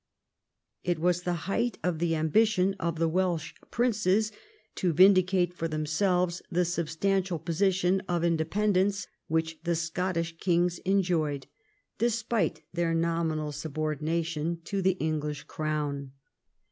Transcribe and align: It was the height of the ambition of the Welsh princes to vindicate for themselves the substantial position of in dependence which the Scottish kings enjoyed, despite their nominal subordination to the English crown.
It 0.83 0.97
was 0.97 1.21
the 1.21 1.33
height 1.45 1.77
of 1.83 1.99
the 1.99 2.15
ambition 2.15 2.73
of 2.79 2.97
the 2.97 3.07
Welsh 3.07 3.53
princes 3.69 4.31
to 4.73 4.93
vindicate 4.93 5.53
for 5.53 5.67
themselves 5.67 6.41
the 6.49 6.65
substantial 6.65 7.37
position 7.37 8.01
of 8.09 8.23
in 8.23 8.35
dependence 8.35 9.05
which 9.27 9.59
the 9.63 9.75
Scottish 9.75 10.35
kings 10.39 10.79
enjoyed, 10.85 11.45
despite 11.99 12.63
their 12.73 12.95
nominal 12.95 13.51
subordination 13.51 14.61
to 14.63 14.81
the 14.81 14.93
English 14.99 15.43
crown. 15.43 16.13